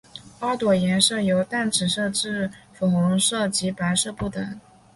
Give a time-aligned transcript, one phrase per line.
[0.39, 4.59] 花朵颜色由淡紫色至粉红色及白色不等。